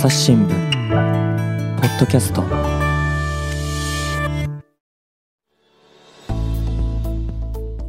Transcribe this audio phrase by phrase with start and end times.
[0.00, 0.48] 朝日新聞
[1.80, 2.44] ポッドキャスト。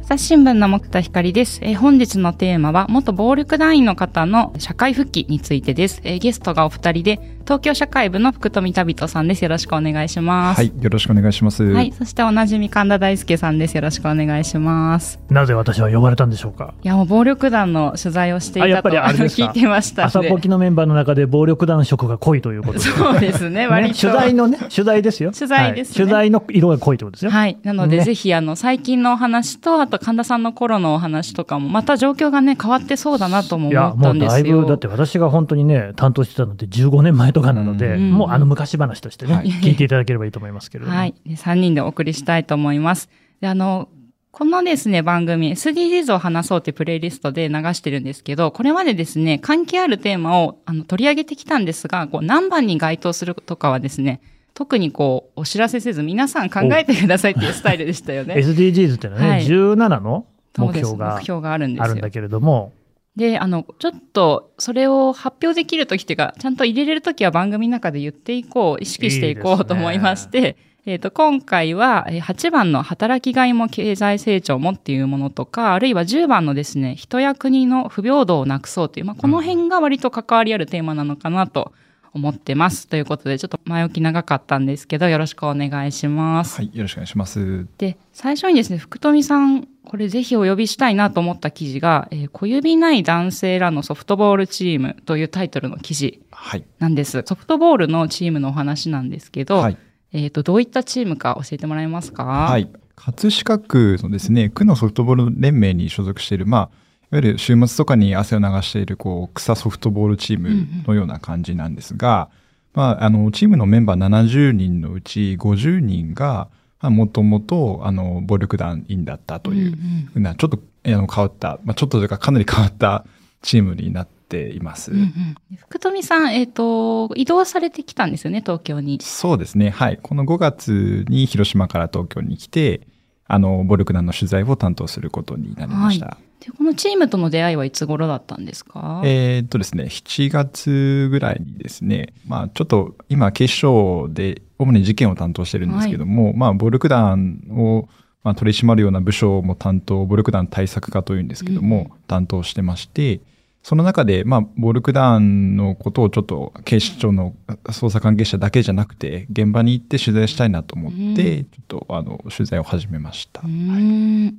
[0.02, 11.64] 朝日新聞の木田光です、えー本日のテーマは元暴力団員の方の社会復帰についてです、えーゲストがお二人で東京社会部の福富旅人さんですよろしくお願いしますはい、よろしくお願いします。
[11.64, 16.74] はい、そしておなじみ神田大輔さんですよろしくお願いしますなぜ私は呼ばれたんでしょうか？
[16.80, 19.46] いやもう暴力団の取材をしていあやっぱたとりあれですか？
[19.48, 22.84] 聞いてましたんで朝ポキのメンバーの中で暴力団色が濃いということで。
[22.84, 25.32] そうですね割ね、と取材のね、取材ですよ。
[25.32, 27.32] 取材ですねはい取材の色が濃いってことですよ。
[27.32, 27.58] はい。
[27.64, 34.60] なので、ねぜひ、あの、最近のお話と、あと、神田さんの頃のお話とかも、また状況がね、変わってそうだなともいや、思ったもうだいんですよ。
[34.62, 40.96] ぶ、だって私が本当にね、担当してたのって15年前とかなので、うんもうあの昔話としてね、はい聞いていただければいいと思いますけれども。
[40.96, 41.14] はい。
[41.26, 43.08] で3人でお送りしたいと思います。
[43.40, 43.88] で、あの、
[44.30, 54.20] このですね、番組、SDGs を話そうってプレイリストで流してるんですけど、これまでですね、関係あるテーマをあの取り上げてきたんですが、こう何番に該当するとかはですね、
[54.54, 58.34] 特にこう、お知らせせず、皆さん考えてくださいっていうスタイルでしたよね。
[58.34, 60.26] SDGs っていうのはね、はい17の
[60.58, 61.84] 目標が目標があるんですよ。
[61.84, 62.72] あるんだけれども、
[63.20, 81.72] で、あの、ちょっと、それを発表できるときっていうか、ちゃんと入れれるときは番組の中で言っていこう、意識していこうと思いまして、えっ、と、今回は、えー8番の働きがいも経済成長もっていうものとか、あるいは10番のですね、人や国の不平等をなくそうという、まあ、この辺が割と関わりあるテーマなのかなと
[82.12, 82.88] 思ってます。
[82.88, 86.56] ということで、ちょっと前置き長かったんですけど、よろしくお願いします。
[86.56, 87.66] はい、よろしくお願いします。
[87.78, 96.64] で、最初にですね、福富さん、これぜひお呼びしたいなと思った記事が、えー小指ない男性らのソフトボールチームというタイトルの記事はい。
[96.78, 97.22] なんです。
[97.26, 99.76] ソフトボールのチームのお話なんですけど、はい。
[100.12, 102.24] えっ、と、どういったチームか教えてもらえますか？
[102.24, 102.58] は。
[102.58, 102.68] い。
[102.96, 106.70] 葛飾区のですね、区のソフトボール連盟に所属している、まあ、い
[107.10, 112.30] わゆる週末とかに汗を流している、こう、草ソフトボールチームのような感じなんですが、
[112.72, 116.48] まあ、あの、チームのメンバー70人のうち50人が、
[116.80, 119.76] まあ、もともと、あの、暴力団員だったという
[120.12, 123.04] ふうな、ちょっと、あの、変わった、まあ、ちょっとというか、かなり変わった
[123.42, 124.92] チームになっています。
[124.92, 128.98] うんうん福富さん、えっ、と、移動されてきたんですよね、東京に。
[129.00, 129.70] そうですね。
[129.70, 129.98] はい。
[130.02, 132.86] この5月に広島から東京に来て、
[133.26, 136.16] あの、暴力団の取材を担当することになりました。
[136.40, 139.02] でこのチームとの出会いはいつ頃だったんですか？
[139.04, 147.88] えーっとですね、7月ぐらいにですね、まあちょっと今警視庁で主に事件を担当してるんですけども、まあ暴力団を
[148.24, 153.20] まあ取り締まるような部署も担当、暴力団対策課というんですけども、担当してまして、
[153.62, 157.34] その中で、まあ、暴力団のことをちょっと警視庁の
[157.64, 163.42] 捜査関係者だけじゃなくて、現場に行って取材したいなと思って、ちょっとあの取材を始めました。
[163.42, 164.34] うーんい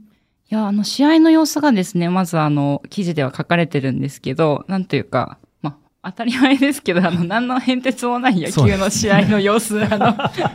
[0.54, 10.06] や、あの、試合の様子がですね、まずあの、記事では書かれてるんですけど、なんというか、まあ、当たり前ですけど、あの、何の変哲もない野球の試合の様子、あの、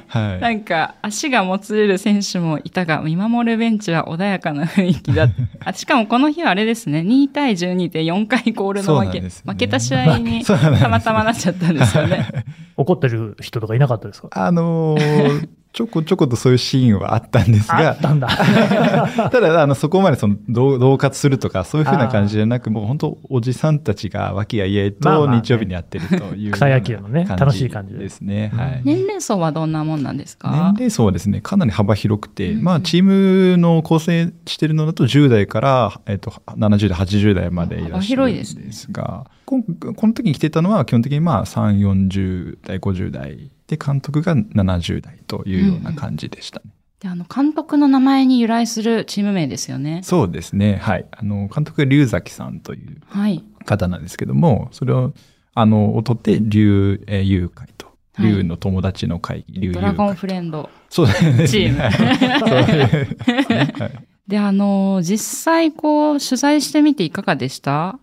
[0.08, 0.40] はい。
[0.40, 5.28] なんか、足がもつれる選手もいたが、見守るベンチは穏やかな雰囲気だ。
[5.64, 12.26] あしかもこの日はあれですね、2対12で4回ゴールの負け、ね負けた試合に たまたまなっちゃったんですよね。
[12.76, 14.28] 怒ってる人とかいなかったですか？
[14.32, 18.28] あのーちょこちょことそういうシーンはあったんですあがっ、たんだ。
[19.30, 26.52] ただ、あの、そこまでその、同同喝するとか、そういうふうな感じじゃなく、もう本当、おじさんたちが和気あいあいと日曜日にやってるという。
[26.52, 28.52] 草野球のね楽しい感じでですね。
[28.56, 28.80] はい。
[28.84, 30.50] 年齢層はどんなもんなんですか？
[30.50, 33.04] 年齢層はですね、かなり幅広くて、うんまあ、チー
[33.52, 46.66] ムの構成してるのだと10代から、えっと、70代、80代までいらっしゃるん幅広いですが、こんこの時に来てたのは、基本的にまあ、3、40代、50代で、監督が70代というような感じでしたね。
[47.00, 50.00] で、あの、監督の名前に由来するチーム名ですよね。
[50.02, 50.78] そうですね。
[50.82, 51.06] はい。
[51.10, 53.44] あの、監督が龍崎さんというはい。
[53.64, 55.12] 方なんですけども、それを、
[55.54, 57.86] あの、を取って、龍、えー、友会と。
[57.86, 60.16] はい龍の友達の会議、龍友ドラゴン会。
[60.16, 60.70] フレンド。
[60.88, 61.46] そうですね。
[61.48, 61.90] チームは
[63.90, 67.98] いで、あの、実際こう、取材してみていかがでした？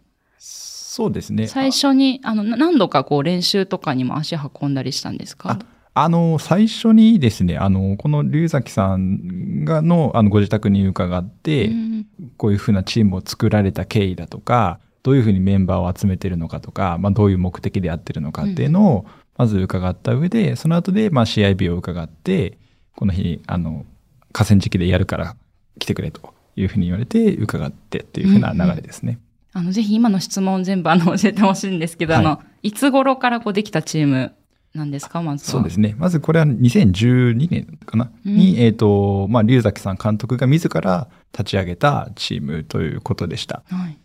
[0.95, 1.47] そうですね。
[1.47, 5.57] 最初に、あの、な何度かこう、練習とかにも足運んだりしたんですか？
[5.95, 12.05] あの、最初にですね、あの、この龍崎さんがの、あの、ご自宅に伺って、うん
[12.37, 19.05] こういうふうなチームを作られた経緯だとか、どういうふうにメンバーを集めてるのかとか、まあ、どういう目的でやってるのかっていうのを、
[19.35, 22.59] まず伺った上で、その後で、まあ、試合日を伺って、
[22.95, 23.85] この日、あの、
[24.31, 25.35] 河川敷でやるから
[25.79, 29.19] 来てくれというふうに言われて、伺ってっていうふうな流れですね。
[29.53, 34.33] あの、ぜひ今の質問全部あの、 教えてほしいんですけど、はいあの、いつ頃からこう、できたチーム
[34.73, 35.51] なんですかまずは？
[35.51, 35.95] そうですね。
[35.97, 43.63] まずこれは2012年かな、うんに、えっ、と、まあ、龍崎さん監督が自ら立ち上げたチームということでした。
[43.69, 43.97] はい。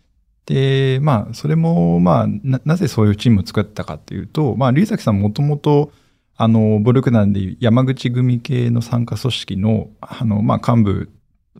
[0.45, 5.91] で、まあ、それも、まあな、なぜそういうチームを作ったかっていうと、まあ、龍崎さんもともと、
[6.35, 11.09] あの、暴力団で山口組系の参加組織の、あの、まあ、幹部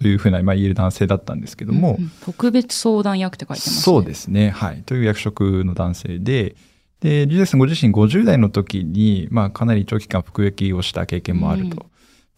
[0.01, 3.81] というふうな、まあ、言える男性だったんですけども、うんうん特別相談役って書いてますね。
[3.81, 4.49] そうですね。
[4.49, 4.83] はい。
[4.83, 6.55] という役職の男性で、
[7.01, 11.85] で、リュウさんご自身50代の時に、まあ、かなり長期間服役をした経験もあると。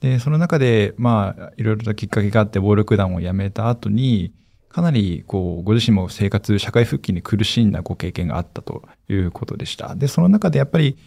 [0.02, 4.34] で、その中で、まあ、いろいろときっかけがあって暴力団を辞めた後に、
[4.70, 9.96] かなり、こう、ご自身も生活、社会復帰に苦しんだご経験があったということでした。
[9.96, 10.98] で、その中でやっぱり、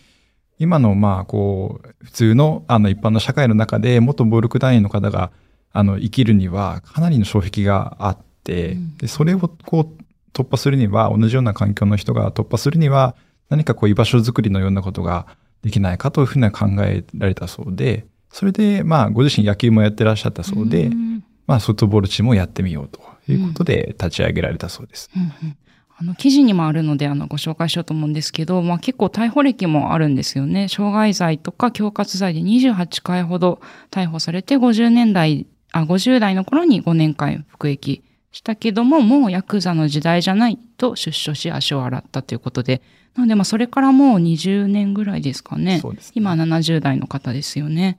[0.59, 5.33] 今の、まあ、こう、普通の、あの、一般の社会の中で、元暴力団員の方が、
[5.75, 13.17] あの、生きるには、かなりの障壁があって、うんで、それを、こう、突破するには、同じような環境の人が突破するには、
[13.51, 15.27] 何かこう、居場所づくりのようなことが
[15.63, 23.01] できないかというふうには考えられたそうで、それで、まあ、ご自身野球もやってらっしゃったそうで、んまあ、ソフトボールチームをやってみようと
[23.33, 25.11] いうことで立ち上げられたそうです。
[25.17, 25.57] うんうん
[25.97, 30.67] あの記事にもあるのであのご紹介しようと思うんですけど、まあ、結構逮捕歴もあるんですよね。
[30.69, 33.61] 傷害罪とか恐喝罪で28回ほど
[33.93, 35.47] 逮捕されて50年代、
[35.81, 42.83] あ、50代の頃に5年間服役したけども、もうヤクザの時代じゃないと出所し足を洗ったということで、
[43.15, 45.81] なのでまあそれからもう20年ぐらいですかね。
[45.81, 47.99] そうですね今70代の方ですよね。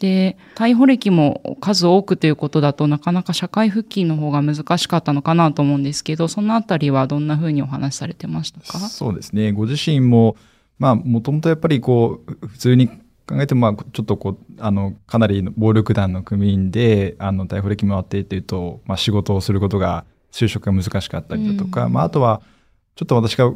[0.00, 8.78] で、逮捕歴も数多くということだとなかなか社会復帰の方が難しかったのかなと思うんですけど、そのあたりはどんな風にお話しされてましたか？
[8.88, 9.52] そうですね。
[9.52, 10.36] ご自身も、
[10.78, 12.90] まあ、もともとやっぱりこう、普通に
[13.26, 21.92] 考えても、まあ、ちょっとこう、あの、かなりの暴力団の組員で、あの、逮捕歴もあってっていうと、まあ、仕事をすることが、就職が難しかったりだとか、うん。
[21.92, 22.42] まあ、あとは、
[22.96, 23.52] ちょっと私が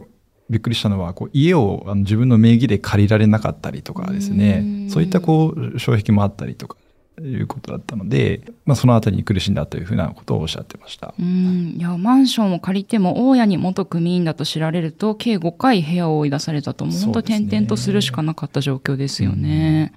[0.49, 6.76] びっくりしたのは、こう、家をあの自分の名義で借りられなかったりとかですうねん、そういったこう、障壁もあったりとか、
[7.20, 11.15] いうことだったので、まあ、そのあたりに苦しんだというふうなことをおっしゃってました。
[11.19, 11.75] うん。
[11.76, 19.93] いや、マンションを借りても、大家に元組員だと知られると、計5回部屋を追い出されたと、もう本当転々とするしかなかった状況ですよね。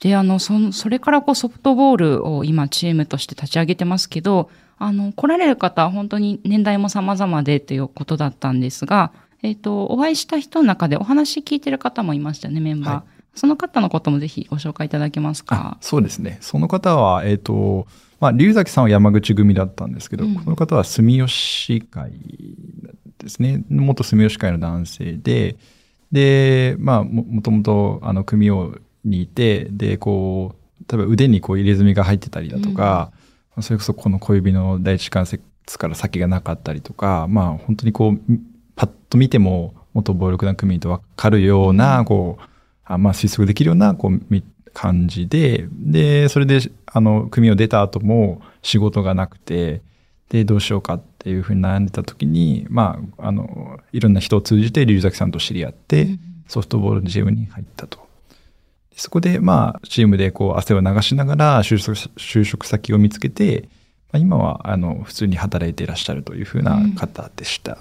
[0.00, 9.12] で、あの、その、それからこうソフトボールを今チームとして立ち上げてますけど、あの、来られる方は本当に年代も様々でということだったんですが、
[9.42, 12.94] えっ、と、お会いした人の中でお話聞いてる方もいましたよね、メンバー。
[12.94, 15.78] はいその方のこともぜひご紹介いただけますあか。
[15.80, 16.38] そうですね。
[16.40, 17.86] その方は、えっ、と、
[18.20, 22.12] まあ、龍崎さんは山口組だったんですけど、うんこの方は住吉会
[23.18, 23.64] ですね。
[23.68, 25.56] 元住吉会の男性で、
[26.10, 33.12] で、まあ、ももともと、あの、組をにいて、で、こう、例えば腕にこう入れ墨が入ってたりだとか、
[33.60, 35.42] それこそこの小指の第一関節
[35.78, 38.20] から先がなかったりとか、まあ、本当にこう、
[38.74, 42.42] パッと見ても、元暴力団組員とわかるような、こう、
[42.88, 44.42] あまあ、推測できるような、こう、み
[44.74, 49.82] 感じで、で、それで、あの、組を出た後も仕事がなくて、
[50.28, 57.98] で、どうしようかっていうふうに悩んでた時に、まあ、あの、いろんな人を通じて龍崎さんと知り合って、うんソフトボールのチームに入ったと。
[58.90, 63.68] でそこで、まあ、チームでこう、汗を流しながら就職、就職先を見つけて、
[64.12, 67.78] まあ、今は、あの、普通に働いていらっしゃるというふうな方でした。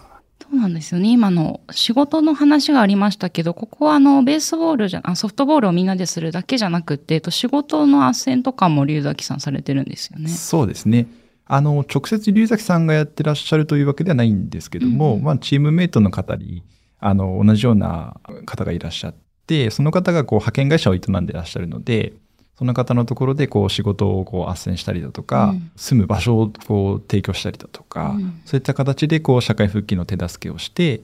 [0.50, 1.12] そうなんですよね。
[1.12, 10.30] 今の仕事の話がありましたけど、ここはあの、ベースボールじゃ、あソフトボールをみんなでするだけじゃなくて、えっと仕事の斡旋とかも龍崎さんされてるんですよね。
[10.30, 11.08] そうですね。
[11.46, 16.64] あの、直接龍崎さんがやってらっしゃるというわけではないんですけども、うんまあ、チームメイトの方に、
[17.00, 22.14] あの、同じような方がいらっしゃって、その方がこう、派遣会社を営んでらっしゃるので、
[22.58, 25.72] その方のところでこう仕事をこう斡旋したりだとか、うん。
[25.76, 28.42] 住む場所をこう提供したりだとか、うん。
[28.46, 31.02] そういった形でこう社会復帰の手助けをして、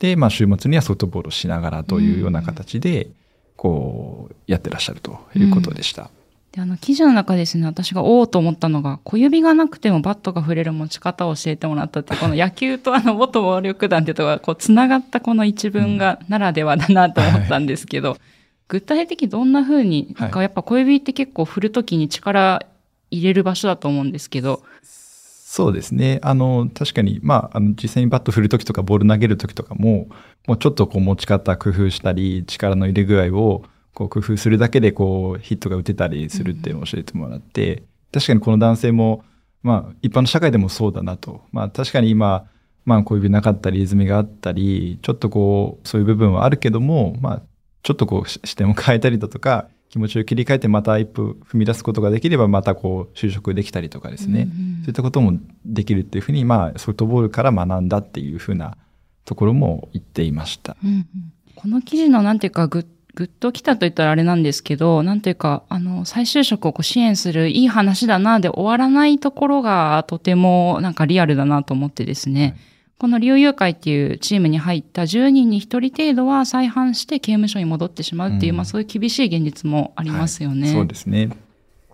[0.00, 3.08] で、まあ週末にはソフトボールをしながらというような形で、
[3.56, 6.10] こうやってらっしゃるということでした。
[6.50, 18.16] で、あの、記事の中ですね、私がおおと思ったのが、小指がなくてもバットが触れる持ち方を教えてもらったっていう、 この野球とあの、元暴力団っていうところが、こう、つながったこの一文がならではだなと思ったんですけど、
[18.68, 22.66] 具体的にどんな風に、なんかやっぱ小指って結構振るときに力
[23.10, 26.18] 入れる場所だと思うんですけど、そうですね。
[26.22, 30.08] あの、確かに、まあ、あの、実際にバット振るときとか、ボール投げるときとかも、
[30.46, 33.62] もうちょっとこう持ち方工夫したり、力の入れ具合を、
[33.94, 39.24] こう工夫するだけで、こう、ヒットが打てたりするっていうのを教えてもらって、確かにこの男性も、
[39.62, 41.42] まあ、一般の社会でもそうだなと。
[41.52, 42.44] まあ、確かに今、
[42.84, 47.42] まあ、小指なかったり、泉があったり、ちょっとこう、そういう部分はあるけども、まあ、
[47.86, 54.42] ちょっとこう、し視点を変えたりだとか、気持ちを切り替えてまた一歩踏み出すことができれば、またこう、就職できたりとかですね。
[54.42, 58.76] うんうんそういったこともできるっていうふうに、まあ、ソフトボールから学んだっていうふうな
[59.24, 60.76] ところも言っていました。
[60.82, 61.06] うんうん
[61.54, 72.56] この記事のなんていうかぐ、ぐっと来たと言ったらあれなんですけど、なんていうか、あの、再就職をこう支援するいい話だなで終わらないところがとてもなんかリアルだなと思ってですね。
[72.98, 80.62] この猟友会っていうチームに入った10人に1人程度は再犯して刑務所に戻ってしまうっていう、うんまあそういう厳しい現実もありますよね。
[80.62, 81.30] はいそうですね。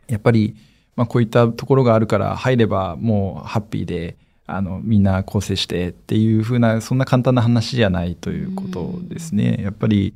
[0.09, 0.55] やっぱり、
[0.95, 4.17] まあ、こういったところがあるから入ればもうハッピーで、
[4.47, 9.59] あの、みんな構成してっていうふうな、そんな簡単な話じゃないということですね。
[9.63, 10.15] やっぱり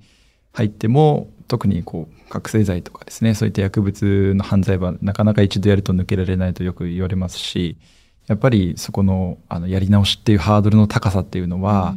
[0.53, 7.77] 入っても、特にこう、覚醒剤とかですね、そういった薬物の犯罪はなかなか一度やると抜けられないとよく言われますし、
[8.27, 11.95] やっぱりそこの、あの、やり直しっていうハードルの高さっていうのは、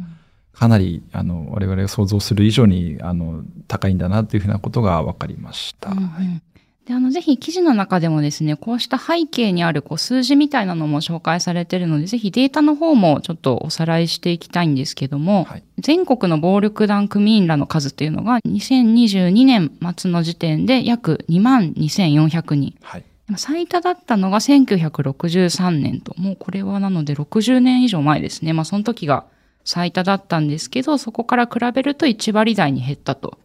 [0.52, 5.90] かなり、あの、我々が想像する以上に、あの、高いんだなというふうなことが分かりました。
[5.90, 6.42] うんうん
[6.90, 22.74] で、あの、ぜひ記事の中でもですね、こうした背景にあるこう数字みたいなのも紹介されているので、ぜひデータの方もちょっとおさらいしていきたいんですけども、はい全国の暴力団組員らの数っていうのが、2022年末の時点で約2万2400人。
[22.82, 23.04] はい。
[23.38, 28.52] 最多だったのが1963年と、もうこれはなので60年以上前ですね。
[28.52, 29.26] まあその時が
[29.64, 33.38] 最多だったんですけど、そこから比べると1割台に減ったと。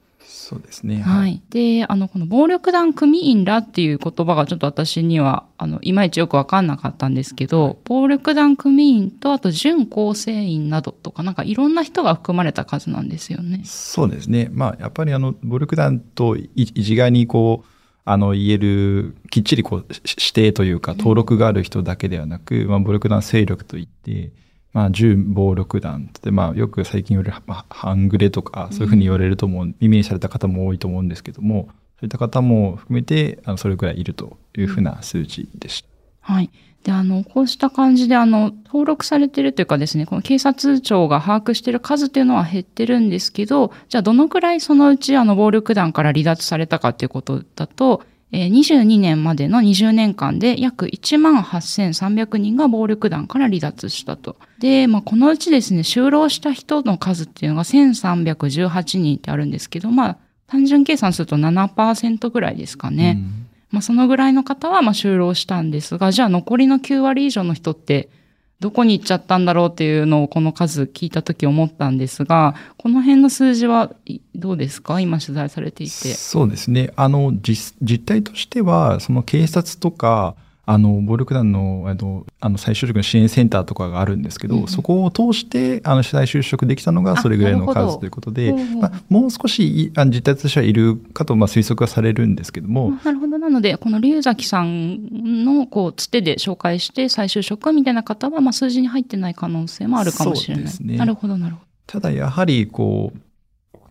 [0.45, 1.01] そうですね。
[1.01, 1.41] はい。
[1.49, 13.61] で、あの、この暴力団組員らっていう言葉がちょっと私には、あの、いまいちよくわかんなかったんですけど、暴力団組員と、あと準構成員などとか、なんかいろんな人が含まれた数なんですよね。
[13.65, 14.49] そうですね。
[14.51, 17.74] まあ、やっぱりあの、暴力団とい一概にこう、
[18.05, 24.31] あの、言える、きっちりこう、し指定というか、登録がある人だけではなく、まあ、暴力団勢力といって、
[24.73, 31.69] まあ、準暴力団って、まあ、よく最近言われる、まあ、半グレとか、そういうふうに言われると思う、耳にされた方も多いと思うんですけども、
[31.99, 35.94] そういった方も含めて、あの、それくらいいるというふうな数字でした。
[36.25, 36.49] はい。
[36.83, 48.01] で、あの、こうした感じで、あの、登録されてるというかですね、この警察庁が把握してる数っていうのは減ってるんですけど、じゃあどのくらいそのうちあの暴力団から離脱されたかっていうことだと、
[48.31, 54.35] えー22年までの20年間で約1万8300人が暴力団から離脱したと。
[54.57, 60.17] で、まあ、このうちですね、就労した人の数っていうのが1318人ってあるんですけど、まあ、
[60.47, 63.17] 単純計算すると7%ぐらいですかね。
[63.39, 68.09] うんまあ、そのぐらいの方はまあ就労したんですが、じゃあ残りの9割以上の人って
[68.61, 73.91] どこに行っちゃったんだろうっていうのをこの数聞いた時思ったんですが、この辺の数字は
[74.33, 74.99] どうですか？
[75.01, 75.91] 今取材されていて。
[75.91, 76.93] そうですね。
[76.95, 80.35] あの、実、実態としては、その警察とか、
[80.67, 93.37] あの、暴力団の、あの、あの再就職の支援センターとかがあるんですけど、うんうんそこを通して、あの、再就職できたのがあそれぐらいの数ということで、ほうほうまあ、もう少しいあの実態としてはいるかと、まあ、推測はされるんですけども、なるほど。
[93.37, 95.07] なので、この龍崎さん
[95.45, 100.73] の、こう、つてで紹介して再就職みたいな方は、まあ、数字に入ってない可能性もあるかもしれない。
[100.81, 101.65] ねなるほど、なるほど。
[101.87, 103.19] ただやはり、こう、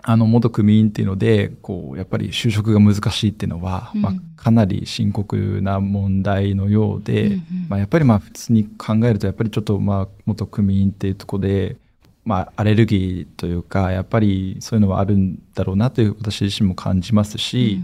[0.07, 11.77] あの、元組員っていうので、こう、やっぱり就職が難しいっていうのは、うんまあ、かなり深刻な問題のようで、うんうんまあ、やっぱりまあ、普通に考えると、やっぱりちょっとまあ、元組員っていうところで、
[12.25, 17.81] まあ、アレルギーというか、やっぱりそういうのはあるんだろうなという私自身も感じますし、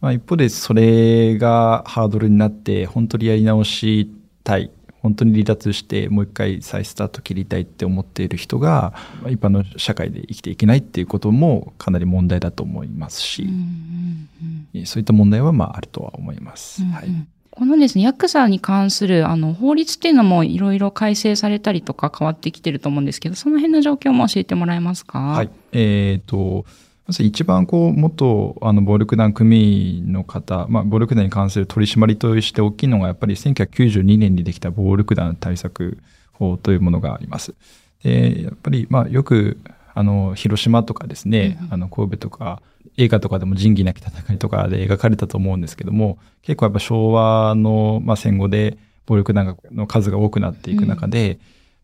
[0.00, 4.10] まあ、一方でそれがハードルになって、本当にやり直し
[4.44, 4.70] たい。
[5.08, 13.54] 本当に離脱してもう一回再スタート切りたいって思っている人がまあ一般の社会で生きていけないっていうこともかなり問題だと思いますし、うんうん
[14.74, 16.82] うんそういった問題はまああるとは思います。
[16.82, 17.08] うんうんはい。
[17.50, 25.18] このですね、ヤクザに関するあの法律っていうのもいろいろ改正されたりとか変わってきてると思うんですけど、その辺の状況も教えてもらえますか？
[25.18, 25.50] はい。
[25.72, 26.64] えっ、と、
[27.08, 35.96] まず一番こう、元、あの、暴力団組員の方、まあ、暴力団に関する取り締まりとして大きいのが、やっぱり1992年にできた暴力団対策
[36.34, 37.54] 法というものがあります。
[38.02, 39.56] で、やっぱり、まあ、よく、
[39.94, 42.60] あの、広島とかですね、うんうんあの、神戸とか、
[42.98, 51.38] 映画とかでも仁義なき戦いとかで描かれたと思うんですけども、結構やっぱ昭和の、まあ、戦後で暴力団の数が多くなっていく中で、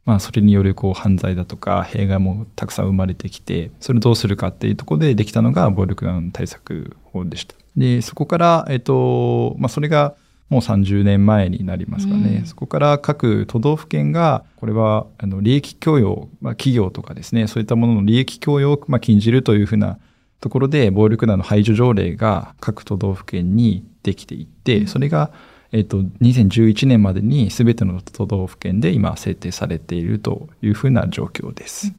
[0.04, 7.54] まあ、それによるこう犯罪だとか弊害もたくさん生まれてきてそれをどうするかっていうところでできたのが暴力団対策法でした。
[7.76, 10.14] でそこから、えっとまあ、それが
[10.50, 12.46] もう30年前になりますかね、うん。
[12.46, 19.98] そこから各都道府県がこれはあの利益供与、まあ、企業とかですねそういったものの利益供与をまあ禁じるというふうな
[20.40, 25.30] ところで暴力団の排除条例が各都道府県にできていって、それが
[25.74, 31.92] えっと、2011年までに全ての都道府県で今制定されているというふうな状況です。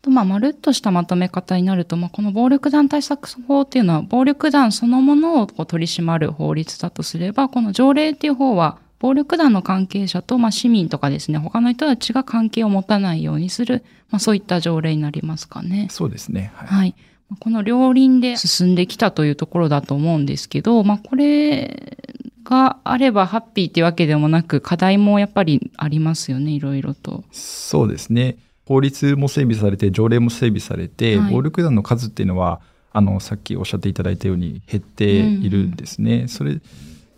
[0.00, 15.88] とまあ、まるっとしたまとめ方になると、まあ、この暴力団対策法っていうのは、暴力団そのものをこう取り締まる法律だとすれば、この条例っていう方は、暴力団の関係者と、まあ、市民とかですね、他の人たちが関係を持たないようにする、まあ、そういった条例になりますかね。
[15.90, 16.52] そうですね。
[16.54, 16.68] はい。
[16.68, 16.94] はい。
[17.40, 21.98] この両輪で進んできたというところだと思うんですけど、まあこれ
[22.44, 27.24] があればハッピーっていうわけでもなく、課題もやっぱりありますよね、いろいろと。
[27.32, 28.36] そうですね。
[28.66, 32.60] 法律も整備されて、条例も整備されて、はい暴力団の数っていうのは、
[32.92, 36.28] あの、さっきおっしゃっていただいたように減っているんですね。
[36.28, 36.60] それ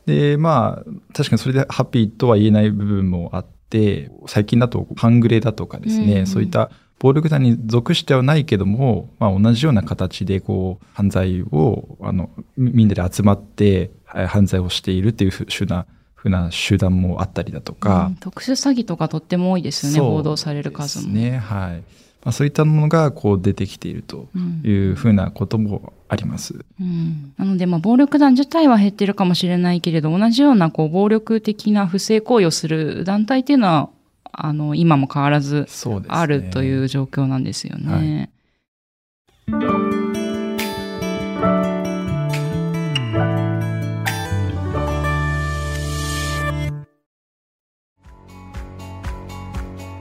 [0.06, 21.12] で、まあ、確かにそれでハッピーとは言えない部分もあって、最近だと半グレだとかですね、うんそういった暴力団に属してはないけども、まあ同じような形でこう、犯罪を、あの、みみんなで集まって、はい犯罪をしているっていうふうな、ふうな集団もあったりだとか、うん特殊詐欺とかとっても多いですよね、報道される数も。
[21.12, 21.38] ね。
[21.38, 21.82] はい。
[22.24, 26.64] まあ、そういったものがこう出てきているとうんいうふうなこともあります。
[26.80, 33.90] うんなので、まあ、暴力団自体は減ってるかもしれないけれど、同じような、こう、暴力的な不正行為をする団体っていうのは、
[34.32, 35.66] あの、今も変わらず。
[36.08, 38.30] あるという状況なんですよね。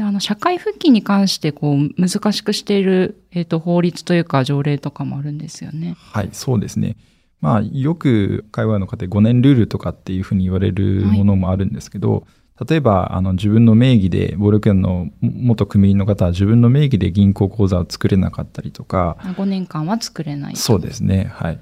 [0.00, 5.96] あの、社会復帰に関して、こう、難しくしている、えっ、と、法律というか、条例とかもあるんですよね。
[5.98, 6.96] はい、そうですね。
[7.40, 12.26] まあ、よく会話の方で5年ルールとかっていうふうに言われるものもあるんですけど、
[12.68, 20.56] 例えば、あの、自分の名義で、暴力団の元組員の方は自分の名義で銀行口座を作れなかったりとか、5年間は作れない。
[20.56, 21.30] そうですね。
[21.32, 21.60] はい。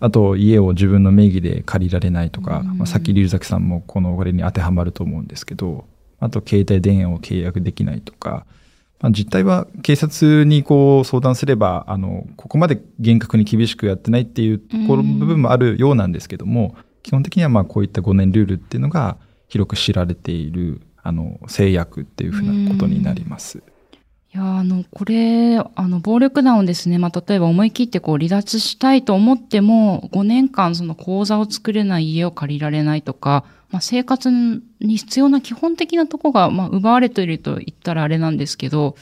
[0.00, 5.84] あと、家を自分の名義で借りられないとか、うんまあ、さっき龍崎さんもこのこれに当てはまると思うんですけど、
[6.20, 8.46] あと、携帯電話を契約できないとか、
[9.00, 19.16] まあ、実態は警察にこう相談すれば、あの、ここまで厳格に厳しくやってないっていうところ、部分もあるようなんですけども、基本的にはまあこういった5年ルールっていうのが
[19.48, 23.62] 広く知られている、あの、制約っていうふうなことになります。
[24.34, 34.62] いや、あの、これ、あの、暴力団をですね、まあ、例えば思い切ってこう離脱したいと思っても、5年間その口座を作れない家を借りられないとか、まあ、生活に
[34.96, 38.96] 必要な基本的なとこが、まあ、奪われていると言ったらあれなんですけど、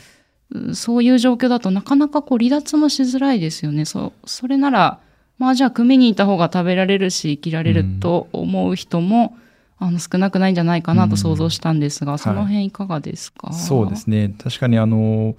[0.50, 3.85] うそういう状況だとなかなかこう離脱もしづらいですよね。
[3.85, 5.00] そ、それなら、
[5.38, 9.37] まあじゃあ組にいた方が食べられるし生きられると思う人も、
[9.79, 14.35] あの少なくないんじゃないかなと想像したんですが、その辺いかがですか、そうですね。
[14.42, 15.37] 確かにあの、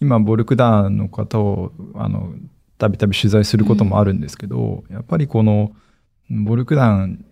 [0.00, 2.34] 今、暴力団の方を、あの、
[2.76, 5.72] たびたび取材することもあるんですけど、やっぱりこの、
[6.30, 7.24] 暴力団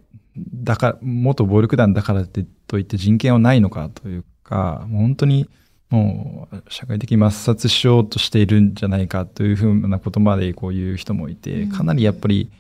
[0.54, 5.48] だから、元暴力団だからってといって人権はないのかというか、もう本当に
[5.90, 12.50] もう社会的抹殺しようとしているんじゃないかというふうなことまでこういう人もいて、うんかなりやっぱり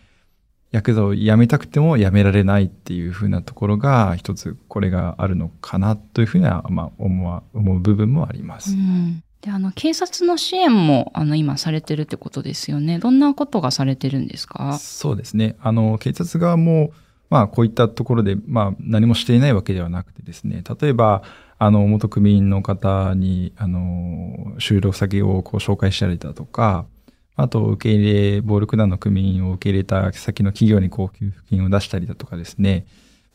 [0.72, 8.72] ヤクザを辞めたくても辞められないっていうふうなところが一つこれがあるのかなというふうには、まあ、思う部分もあります。
[8.72, 12.98] うんで、あの、警察の支援も、あの、今されてるってことですよね。
[12.98, 14.78] どんなことがされてるんですか？
[14.78, 15.56] そうですね。
[15.60, 16.90] あの、警察側も、
[17.30, 21.22] まあ、こういったところで、まあ、何もしていないわけではなくてですね、例えば、
[21.58, 26.86] あの、元組員の方に、あの、就労先をこう紹介したりだとか、
[27.34, 32.86] あと、受け入れ、暴力団の組員を受け入れた先の企業にこう、給付金を出したりだとかですね、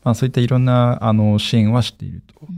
[0.02, 2.46] まあ、そういったいろんな、あの、支援はしていると。
[2.46, 2.48] ん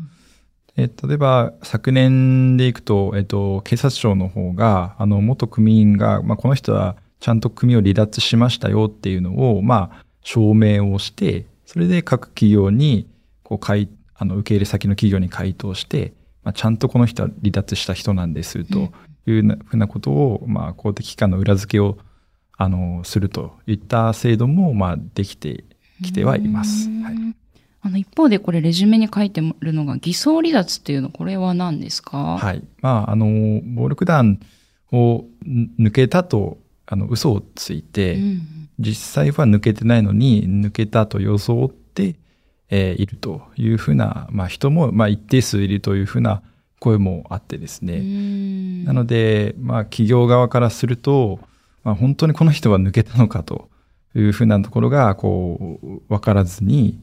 [0.77, 13.07] え例えば、昨年でいくと、えっと、警察庁の方が、あの、元組員が、まあ、この人はちゃんと組を離脱しましたよっていうのを、まあ、証明をして、それで各企業に、
[13.45, 18.93] こう、回、あの、受け入れ先の企業に回答して、まあ、ちゃんとこの人は離脱した人なんです、と
[19.27, 21.99] いうふうなことを、まあ、公的機関の裏付けを、
[22.57, 25.65] あの、するといった制度も、まあ、できて
[26.03, 26.89] きてはいます。
[26.89, 27.15] うんはい。
[27.83, 32.39] あの、一方でこれレジュメに書いてるのが偽装離脱っていうの、これは何ですか？
[32.39, 32.63] はい。
[32.81, 34.41] まあ、あの、暴力団
[34.91, 36.57] を抜けたと、
[36.87, 42.17] あの、嘘をついて、うん実際は抜けてないのに、抜けたと装って、
[42.71, 46.43] えーいるというふうな、まあ、人も、まあ、一定数いるというふうな
[46.81, 47.99] 声もあってですね。
[47.99, 51.41] うんなので、まあ、企業側からすると、
[51.83, 53.69] まあ、本当にこの人は抜けたのかと
[54.15, 57.01] いうふうなところが、こう、わからずに、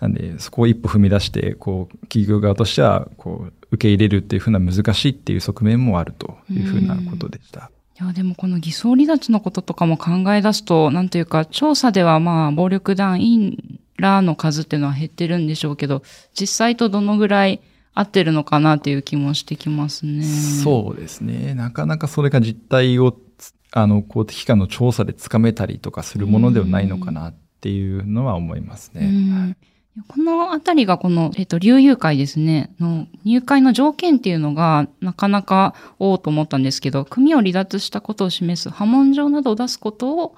[0.00, 7.70] なんで、そこを一歩踏み出して、こう、企業側としては、こう、受け入れるっていうふうな難しいっていう側面もあるというふうなことでした。
[8.00, 17.60] いや、でもこの偽装離脱のこととかも考え出すと、なんというか、調査ではまあ、暴力団員らの数っていうのは減ってるんでしょうけど、実際とどのぐらい
[17.92, 20.24] 合ってるのかなっていう気もしてきますね。
[20.24, 21.54] そうですね。
[21.54, 29.56] なかなかそれが実態をつ、あの、公的機関の調査でつかめたりとかするものではないのかなっていうのは思いますね。
[29.96, 40.36] うんこのあたりがこの、えっと、流遊会ですね、の入会の条件っていうのがなかなかおおと思ったんですけど、組を離脱したことを示す波紋状などを出すことを、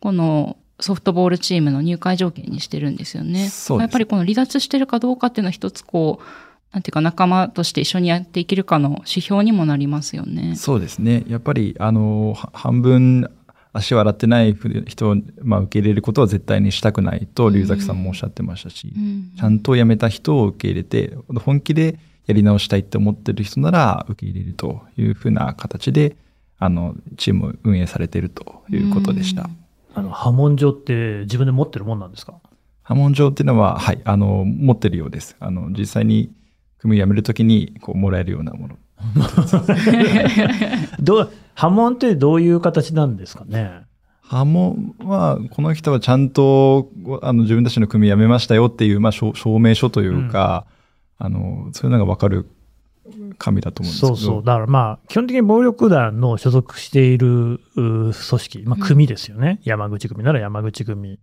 [0.00, 3.48] このソフトボールチームの入会条件にしてるんですよね。
[3.48, 6.24] そうですやっぱりこの離脱してるかどうかっていうのは一つこう、
[6.72, 10.54] なんていうか仲間として一緒にやっていけるかの指標にもなりますよね。
[10.56, 11.24] そうですね。
[11.28, 13.30] やっぱり、あの、は半分
[13.74, 14.56] 足を洗ってない
[14.86, 26.16] 人を、まあ、受け入れることは絶対にしたくないと、龍崎さんもおっしゃってましたし、うんちゃんと辞めた人を受け入れて、本気でやり直したいって思ってる人なら受け入れるというふうな形で、
[26.58, 29.50] あの、チームを運営されているということでした。
[29.92, 32.34] あの、波紋状って自分で持ってるもんなんですか？
[32.84, 35.36] 波紋状っていうのは、はい、あの、持ってるようです。
[35.40, 36.30] あの、実際に
[36.78, 38.78] 組を辞めるときに、こう、もらえるようなもの。
[41.00, 43.82] どう、波紋ってどういう形なんですかね？
[44.22, 46.90] 波紋は、この人はちゃんと、
[47.22, 50.66] あの、自分たちの組辞めましたよっていう、まあ、証証明書というか、
[51.18, 52.48] あの、そういうのがわかる
[53.38, 54.16] 紙だと思うんですけど。
[54.16, 54.44] そうそう。
[54.44, 59.60] だからまあ、基本的に暴力団の所属しているう組織、まあ、組ですよね。
[59.62, 61.20] 山口組なら山口組。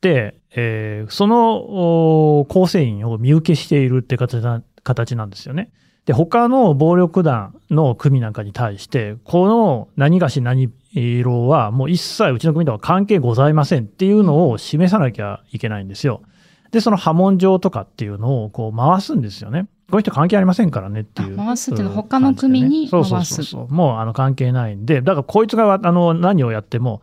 [0.00, 5.70] で、えーそのお構成員を見受けしているって形な形なんですよね。
[6.08, 16.22] で、他の暴力団の組なんかに対して、この何がし何色はもう一切うちの組とは関係ございませんっていうのを示さなきゃいけないんですよ。
[16.70, 19.66] で、その波紋状とかっていうのをこう回すんですよね。
[19.90, 21.38] この人関係ありませんからねっていう。
[21.38, 23.74] あ回すっていうのはうん他の組に回すそうそうそうそう。
[23.74, 27.02] もうあの関係ないんで、だからこいつがあの何をやっても、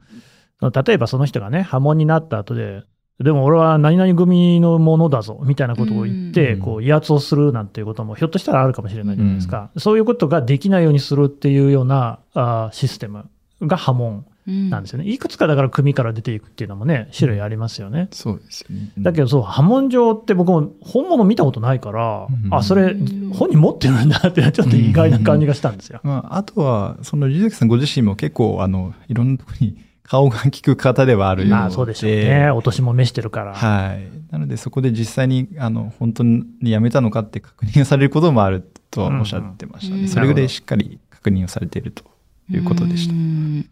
[0.61, 2.81] 例えばその人がね、波紋になった後で、
[3.19, 9.69] でも俺は何々組のものだぞ、みたいなことを言って、うんこう威圧をするなんていうこともひょっとしたらあるかもしれないじゃないですか。
[9.77, 13.29] そういうことができないようにするっていうようなあーシステム
[13.61, 15.09] が波紋なんですよね。
[15.09, 18.09] いくつかだから組から出ていくっていうのもね、種類ありますよね。
[18.11, 18.91] そうですよね。
[18.99, 25.99] だけどそう、波紋状って僕も本物見たことないから、うんあ、それうん本人持ってるんだってちょっと意外な感じがしたんですよ。
[26.03, 31.55] まあ、あとは、その、龍崎さんご自身も結構、あの、いろんなところに顔が利く方ではあるようで。
[31.55, 32.51] まあそうでしょうね。
[32.51, 33.55] お年も召してるから。
[33.55, 34.07] はい。
[34.31, 40.01] なので、そこで実際に、あの、本当に辞めたのかって確認されることもあるとはおっしゃってましたね。
[40.01, 42.03] うんそれぐらいしっかり確認をされていると
[42.51, 43.17] いうことでしたう。
[43.17, 43.69] ん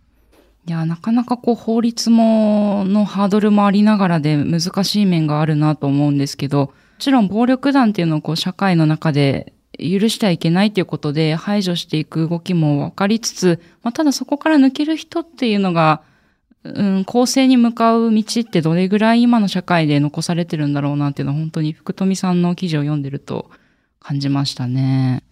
[0.66, 16.02] いや、なかなかこう法律も、のハードルもありながらで難しい面があるなと思うんですけど、もちろん暴力団っていうのをこう社会の中で許してはいけないということで排除していく動きも分かりつつ、まあ、ただそこから抜ける人っていうのが、
[16.64, 23.50] うん、公正に向かう道ってどれぐらい今の社会で残されてるんだろうなっていうのは本当に福富さんの記事を読んでると
[24.00, 25.24] 感じましたね。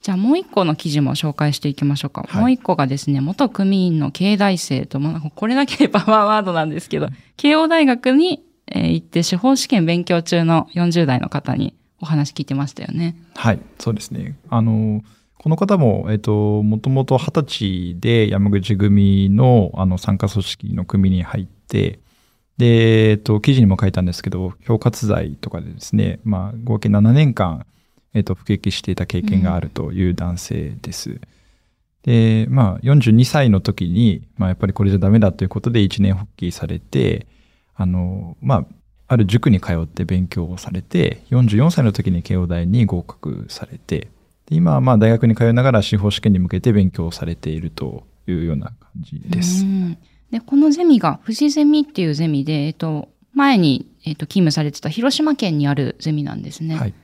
[0.00, 2.22] じゃあもう一個の記事も紹介していきましょうか。
[2.22, 13.16] はいもう一個がですね、元組員の経大生と、まあ、これだけでパワーワードなんですけど、慶応大学に、えー行って司法試験勉強中の40代の方にお話聞いてましたよね。
[13.34, 14.36] はい、そうですね。
[14.50, 15.02] あの、
[15.38, 22.00] この方も、えっと、もともと二十歳で山口組の、あの、参加組織の組に入って、
[22.58, 27.66] で、えっと、記事にも書いたんですけど、恐喝罪とかでですね、まあ、合計7年間、
[28.14, 31.20] えっと、服役していた経験があるという男性です。
[32.02, 37.28] で、まあ、42歳の時に、まあ、やっぱりこれじゃダメだということで一年発起されて、
[37.76, 38.66] あの、まあ、
[39.06, 44.08] ある塾に通って勉強をされて、44歳の時に慶応大に合格されて、
[44.48, 49.64] で今はまあ大学に通いながら司法試験に向けて勉強をされているというような感じです。
[49.64, 49.98] うん
[50.30, 56.76] で、このゼミが、富士ゼミっていうゼミで、えっと、前に、えっと、勤務されてた広島県にあるゼミなんですね。
[56.76, 56.94] はい。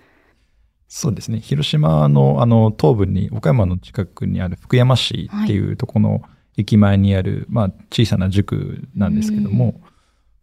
[0.89, 1.41] そうですね。
[1.41, 6.23] 広島のあの東部に、岡山の近くにある福山市っていうとこの
[6.57, 9.81] 駅前にある、まあ小さな塾なんですけども、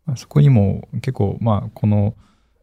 [0.06, 2.16] まあ、そこにも結構、まあこの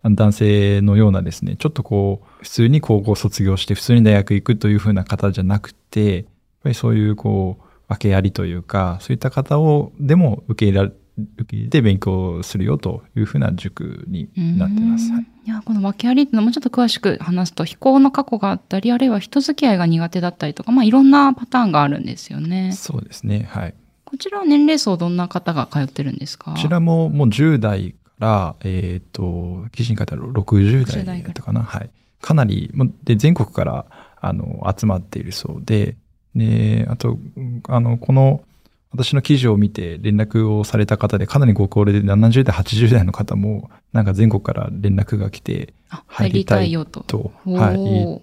[0.04, 6.24] 男性のようなですね、ちょっとこう、普通に高校卒業して普通に大学行くというふうな方じゃなくて、やっ
[6.62, 10.92] ぱりそういうこう、訳ありというか、そういった方を、でも受け入れられ、
[11.38, 15.10] 受け入れて勉強するよというふうな塾になってます。
[15.10, 22.72] はいうんいや、この訳ありっていうのもうちょっと詳しく話すと、非行の過去があったり、あるいは人付き合いが苦手だったりとか、まあいろんなパターンがあるんですよね。
[22.72, 23.48] そうですね。
[23.50, 23.74] はい。
[24.04, 26.52] こちらは年齢層どんな方が通ってるんですか？
[26.52, 31.62] こちらももう10代から、えっ、と、記事に書いてある60 60代代だったかな。
[31.62, 31.90] はい。
[32.20, 32.72] かなり、
[33.04, 33.86] で、全国から、
[34.20, 35.96] あの、集まっているそうで、
[36.34, 38.42] で、あと、うんあの、この、
[38.90, 47.00] 私の記事を見て連絡をされた方で、かなりご高齢で70代、80代の方も、なんか全国から連絡が来て、あ入りたいよと。
[47.00, 48.20] と、はい、言っ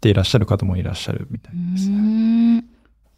[0.00, 1.88] ていらっしゃる方もいらっしゃるみたいうです。
[1.90, 2.64] ーん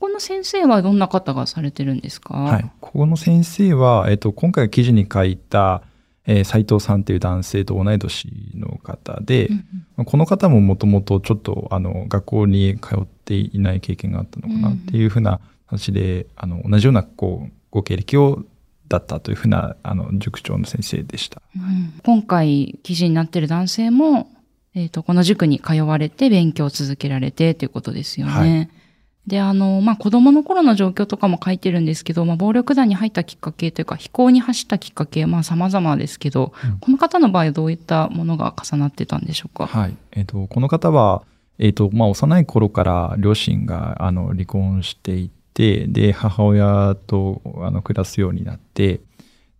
[0.00, 2.34] この先生はどんな方がされてるんですか？
[2.34, 2.70] はい。
[2.80, 5.82] ここの先生は、えっと、今回記事に書いた、
[6.30, 9.54] えー斉藤さんっていう男性と同い年の方で、うん
[9.98, 18.42] うんこの方ももともとちょっとあの学校に通っていない経験があったのかなっていうふうな形で、あの同じようなこうご経歴を
[18.88, 21.42] だったというふうなあの塾長の先生でした。
[21.54, 24.30] うん今回記事になってる男性も、
[24.74, 28.32] えっ、と、この塾に通われて勉強を続けられてということですよね。
[28.32, 28.79] はい
[29.26, 39.66] で、あの、まあ、子供の頃の状況とかも書いてるんですけど、まあ、暴力団に入ったきっかけというか、非行に走ったきっかけ、まあ、様々ですけど、うんこの方の場合はどういったものが重なってたんでしょうか？
[39.66, 39.96] はい。
[40.12, 41.22] えっ、と、この方は、
[41.58, 49.00] えっ、と、まあ、幼い頃から両親が、あの、離婚していて、で、母親と、あの、暮らすようになって、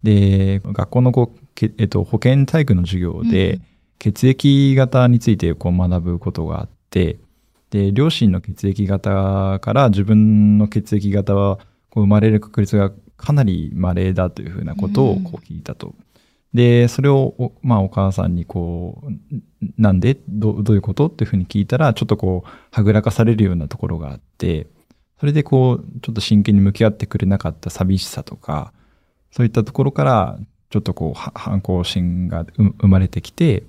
[0.02, 3.62] で、学校のこう、けえっ、と、保健体育の授業で、うん
[4.02, 7.18] 血液型についてこう学ぶことがあって、
[7.70, 15.94] で、両親の血液型から自分の血液型はこう生まれる確率がかなり稀だというふうなことをこう聞いたと。
[16.54, 19.20] で、それをお、まあ、お母さんにこう、ん
[19.78, 24.66] なんでどうどういうことっていうふうに聞いたら、ちょっとこう、はぐらかされるようなところがあって、
[25.20, 28.72] それでこう、ちょっと真剣に向き合ってくれなかった寂しさとか、
[29.30, 30.38] そういったところから、
[30.70, 33.62] ちょっとこう、は反抗心がう生まれてきて、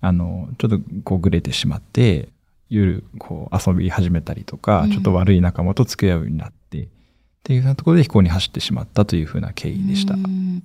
[0.00, 2.28] あの、ちょっとこう、ぐれてしまって、
[2.70, 6.88] 夜、こう、遊び始めたりとか、うんちょっと悪い仲間と付き合うようになって、っ
[7.42, 10.14] ていうようなところで飛行に走ってしまったというふうな経緯でした。
[10.14, 10.62] うん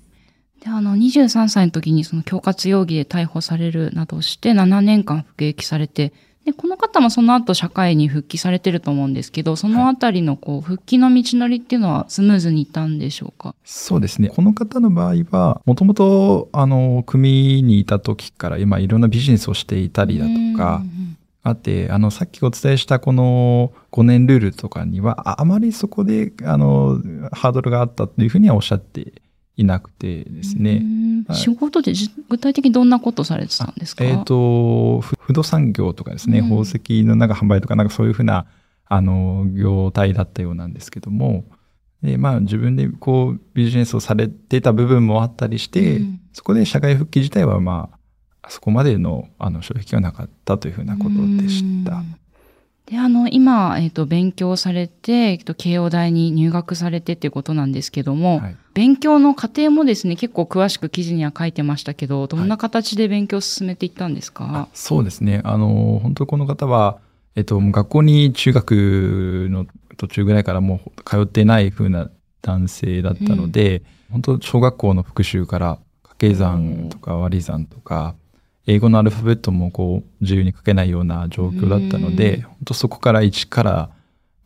[0.64, 6.14] で、あの、23歳の時にその恐喝容疑で逮捕されるなどして7年間服役されて、
[6.46, 13.56] で、この方もその後社会に復帰されてると思うんですけど、そのあたりのこう、復帰の道のりっていうのはスムーズにいったんでしょうか？
[13.64, 14.30] そうですね。
[14.30, 21.03] この方の場合は、もともと、あの、組にいた時から、今、いろんなビジネスをしていたりだとかう、ん
[21.46, 27.00] あって、あの、さっきお伝えしたこの5年ルールとかには、ああまりそこで、あの、
[27.34, 29.22] ハードルがあったというふうにはおっしゃって
[29.58, 30.82] いなくてですね。
[30.82, 31.26] うん。
[31.28, 31.38] はい。
[31.38, 34.06] 仕事でじ具体的にどんなことされてたんですか？
[34.06, 36.46] えっ、と、ふ不動産業とかですね、うん。
[36.46, 38.46] 宝石のなんか販売とか、なんかそういうふうな、
[38.86, 41.44] あの、業態だったようなんですけども、
[42.02, 46.20] で、まあ自分でこうビジネスをされてた部分もあったりして、うん。
[46.32, 47.98] そこで社会復帰自体はまあ、
[48.50, 51.10] そこまでのあの障壁はなかったというふうなこと
[51.42, 51.96] でした。
[51.96, 52.16] うん。
[52.86, 58.58] で、あの、今、えっ、と、勉強されて、えっと、慶応大に入学されてっていうことなんですけども、はい。
[58.74, 65.42] 勉強の過程もですね、結構詳しく記事には書いてましたけど、どんな形で勉強を進めていったんですか、そうですね。
[65.46, 67.00] あの、本当この方は、
[67.36, 69.66] えっと、もう学校に中学の
[69.98, 72.10] 途中ぐらいからもう通ってない風な
[72.42, 78.16] 男性だったので、本当小学校の復習から掛け算とか割り算とか、
[78.66, 82.42] 英語のアルファベットもこう自由に書けないような状況だったので、うん。
[82.44, 83.72] 本当そこから1から、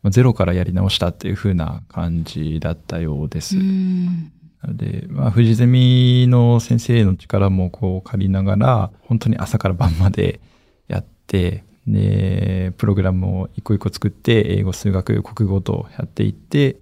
[0.02, 3.56] まあゼロからやり直したっていう風な感じだったようです。
[3.56, 4.32] うん。
[4.62, 10.40] なので、まあ、藤ゼミの先生の力もこう借りながら、本当に朝から晩まで
[10.88, 16.80] やって、で、プログラムを一個一個作って、英語、数学、国語とやっていって、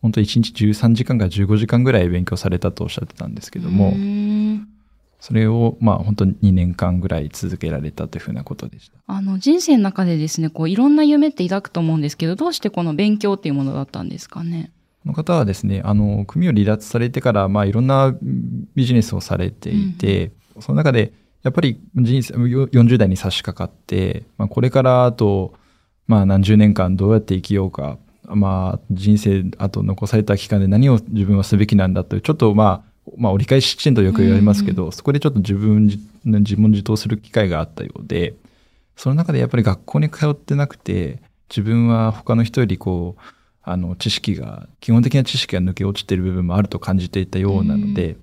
[0.00, 4.17] 本当1日13時間から15時間ぐらい勉強されたとおっしゃってたんですけども、うん
[5.20, 8.98] それを、まあ、本当に2年間ぐらい続けられたというふうなことでした。
[9.06, 14.70] あの、人生の中でですね、こう、いろんな夢って抱くと思うんですけど、どうしてこの勉強っていうものだったんですかね？
[15.02, 18.14] この方はですね、あの、組を離脱されてから、まあ、いろんな
[18.74, 25.54] ビジネスをされていて、その中で、やっぱり人生、よ40代に差し掛かって、まあ、これからあと、
[26.06, 38.34] まあ、何十年間どうやって生きようか、まあ、人生、あと残された期間で何を自分はすべきなんだという、ちょっとまあ、まあ、折り返し地点とよく言われますけど、そこでちょっと自分自、自問自答する機会があったようで、
[38.96, 43.20] その中でやっぱり学校に通ってなくて、自分は他の人よりこう、
[43.62, 48.16] あの、知識が、基本的な知識が抜け落ちている部分もあると感じていたようなので、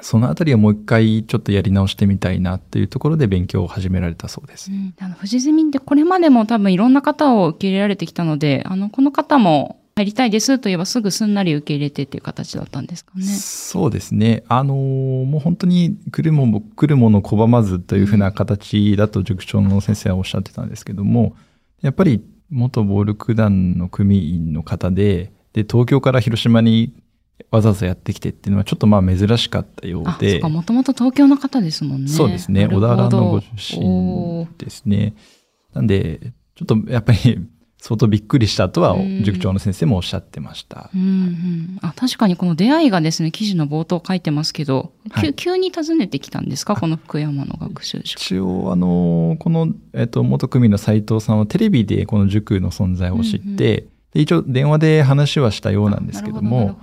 [0.00, 4.70] そのあたりはもう一回ちょっとやり直してみたいなっていうところで勉強を始められたそうです。
[4.70, 13.24] うん、あの、藤ゼミってこれまでも多分いろんな方を受け入れられてきたので、あの、この方も入りたいですと言えばすぐすんなり受け入れてっていう形だったんですかね。
[13.24, 14.44] そうですね。
[14.48, 21.34] あのーもう本当に来るもの、来るもの拒まずというふうな形だと塾長の先生はおっしゃってたんですけども、
[21.80, 26.92] やっぱり元暴力団の組員の方で、で、東京から広島に
[27.50, 32.08] わざわざやってきてっていうのはちょっとまあ珍しかったようでもともと東京の方ですもんね。
[32.08, 32.68] そうですね。
[32.68, 33.46] 小田原のご出
[33.78, 35.14] お身ーですね。
[35.74, 37.40] なんで、ちょっとやっぱり、
[37.88, 39.24] 相当びっくりしたとはうん。
[39.24, 40.90] 塾長の先生もおっしゃってました。
[40.94, 45.32] うんうん、あ確かにこの出会いがですね記事の冒頭書いてますけど、はい。
[45.32, 46.76] 急急に訪ねてきたんですか？
[46.76, 48.20] この福山の学習塾。
[48.20, 53.56] 一応、あの、この、えっと、元組の斉藤さんはテレビでこの塾の存在を知って、うんうん。
[53.56, 56.78] で一応電話で話はしたようなんですけども、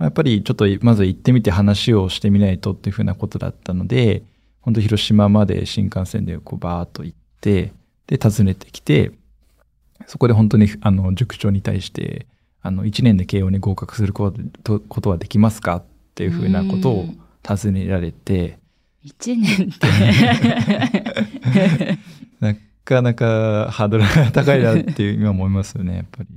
[0.00, 4.24] やっぱりちょっとまず行ってみて話をしてみないとっていうふうなことだったので、
[4.60, 7.72] 本当広島まで新幹線でこうバーッと行って、
[8.08, 9.12] で、訪ねてきて、
[10.06, 12.26] そこで本当にあの塾長に対して、
[12.62, 15.84] あの、1年で慶応に合格することことはできますかっ
[16.14, 18.58] ていうふうなことをうん尋ねられて、
[19.02, 19.88] 一年って。
[22.38, 26.28] なかなかハードルが高いなっていう今思いますよね、やっぱり。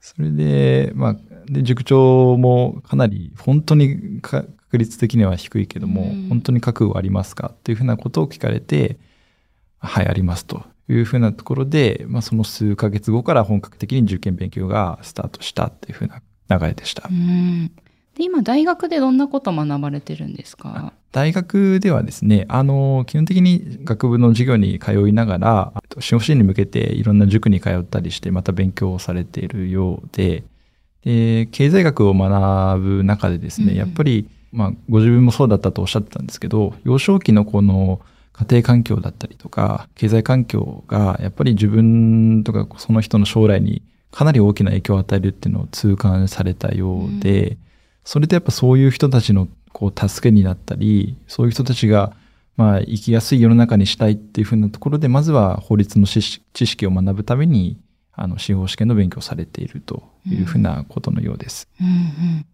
[0.00, 9.00] それで、まあ、で、塾長もかなり本当にか確率的には低いけども、うん本当に覚悟ありますかっていうふうなことを聞かれて、
[9.80, 16.20] はい、ありますというふうなところで、まあ、その数ヶ月後から本格的に受験勉強がスタートしたっていうふうな
[16.58, 17.08] 流れでした。
[17.10, 17.70] うん。
[18.16, 20.92] で今大学でどんなことを学ばれてるんですか？
[21.12, 30.44] 大学ではですね、あの、基本的に学部の授業に通いながら、司法試験に向けていろんな塾に通ったりして、また勉強をされているようで、
[31.04, 33.76] で経済学を学ぶ中でですね、うん。
[33.76, 38.00] やっぱり、まあ、ご自分もそうだったとおっしゃってたんですけど、幼少期のこの
[38.40, 47.58] 家庭環境だったりとか、経済環境が、やっぱり自分とかその人の将来にかなり大きな影響を与えるっていうのを痛感されたようで、
[48.04, 52.16] それでやっぱそういう人たちのこう助けになったり、そういう人たちが
[52.56, 56.22] まあ生きやすい世の中にしたいっていうふうなところで、まずは法律の知
[56.52, 57.78] 識を学ぶために、
[58.12, 61.68] あの司法試験の勉強をされているというふうなことのようです。
[61.80, 62.46] うんうん。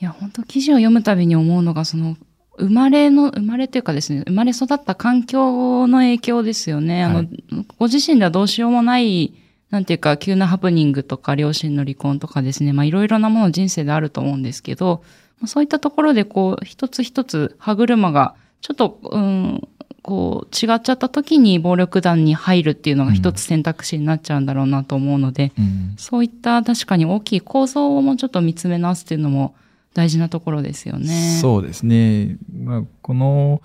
[0.00, 2.16] いや、本当記事を読むたびに思うのが、その、
[2.60, 7.04] 生まれの、生まれというかですね、生まれ育った環境の影響ですよね。
[7.04, 7.44] あの、はい
[7.78, 9.32] ご自身ではどうしようもない、
[9.70, 15.02] なんていうか、急なハプニングとか、両親の離婚とかですね、まあ、いろいろなもの人生であると思うんですけど、
[15.40, 19.68] まあそういったところで、こう、一つ一つ歯車が、ちょっと、うん、
[20.02, 25.94] こう、違っちゃった時に暴力団に入るっていうのが一つ選択肢になっちゃうんだろうなと思うので、うん。
[25.96, 29.54] そういった確かに大きい構造をもうちょっと見つめ直すっていうのも
[29.94, 31.38] 大事なところですよね。
[31.40, 32.36] そうですね。
[32.52, 33.60] まあ、この、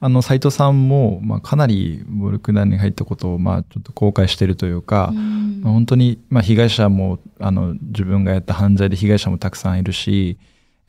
[0.00, 10.38] あの、斉藤さんも、まあ、かなり暴力団に入ったことを、まあ、ちょっと後悔してるというか、うんまあ、本当に、まあ、被害者も、あの、自分がやった犯罪で被害者もたくさんいるし、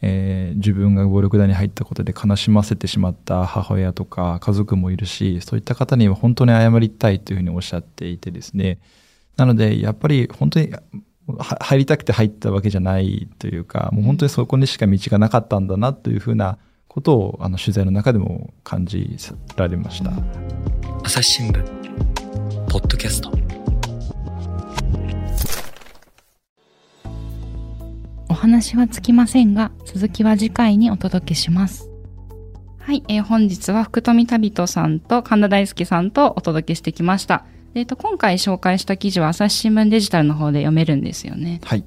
[0.02, 8.80] えー自分が暴力団に入ったことで悲しませてしまった母親とか家族もいるし、そういった方には本当に謝りたいというふうにおっしゃっていてですね。
[9.38, 10.82] なので、やっぱり本当には
[11.40, 16.58] 入りたくて入ったわけじゃないというか、もう本当にそこにしか道がなかったんだなというふうな
[16.88, 19.18] ことを、あの、取材の中でも感じ
[19.56, 20.12] られました。
[21.04, 21.64] 朝日新聞
[22.70, 23.32] ポッドキャスト
[28.30, 31.90] お話はつきませんが、続きは次回にお届けします。
[32.80, 37.46] はい、えー本日は福富旅人さんと神田大輔さんとお届けしてきました。
[37.76, 41.60] えっ、と、今回紹介した記事は朝日新聞デジタルの方で読めるんですよね。
[41.66, 41.84] はい。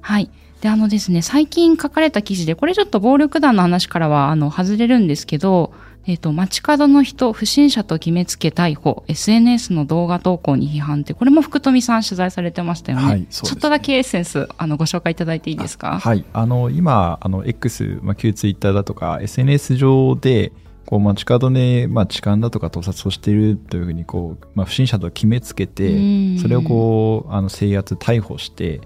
[0.00, 0.30] はい。
[0.62, 5.74] で、あのですね、最近書かれた記事で、これちょっと暴力団の話からは、あの、外れるんですけど、
[6.06, 13.04] えっ、と、街角の人、不審者と決めつけ逮捕、SNS の動画投稿に批判って、これも福富さん取材されてましたよね。
[13.04, 15.98] はいそうですねちょっとだけエッセンス、あの、ご紹介いただいていいですか？
[15.98, 16.24] はい。
[16.32, 20.52] あの、今、あの、X、まあ、旧ツイッターだとか、SNS 上で、
[20.86, 25.70] こう、街角で、まあ、痴漢だとか盗撮をしているというふうに、こう、まあ、不審者と決めつけうん。
[25.70, 28.80] て、それをこう、あの、制圧、逮捕して、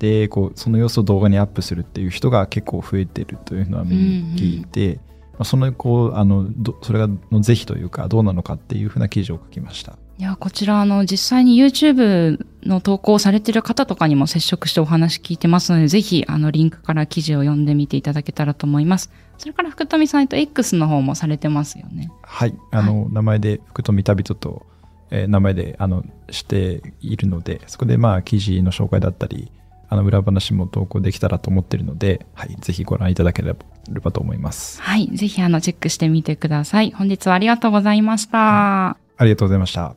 [0.00, 9.98] で、こう、その様子を動画にアップするっていう人が結構増えてるというのは聞いて、まあ、その、こう、あの、どそれがの是非というか、どうなのかっていうふうな記事を書きました。
[10.16, 19.10] いや、こちら、あの、実際に YouTube の投稿をされている方とかにも接触してお話聞いてますので、ぜひ、あの、リンクから記事を読んでみていただけたらと思います。
[19.38, 22.12] それから、福富さんと X の方もされてますよね。
[22.22, 24.66] はい、あの、名前で福富旅人と、
[25.10, 29.50] えー名前であのしているので、そこでまあ記事の紹介だったり、
[29.88, 34.80] あの裏話も投稿できたらと思っているので、はい、ぜひご覧いただければと思います。
[34.82, 35.08] はい。
[35.12, 36.92] ぜひ、あの、チェックしてみてください。
[36.92, 38.90] 本日はありがとうございました。
[38.90, 39.94] ありがとうございました。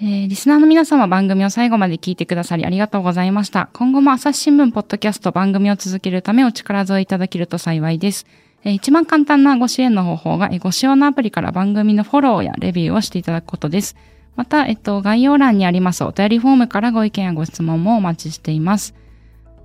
[0.00, 3.68] えーリスナーの皆様番組を最後まで聞いてくださりありがとうございました。
[3.72, 8.24] 今後も朝日新聞ポッドキャスト番組を続けるためお力添えいただけると幸いです。
[8.62, 13.96] えー一番簡単なご支援の方法が、えーご使用のアプリから番組のフォローやレビューをしていただくことです。
[14.36, 18.94] また、えっと、概要欄にありますお便りフォームからご意見やご質問もお待ちしています。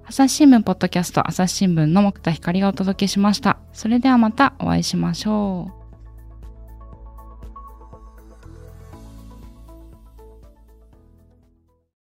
[0.05, 3.57] 朝日新聞ポッドキャスト朝日新聞の木田光がお届けしました。
[3.71, 5.82] それではまたお会いしましょう。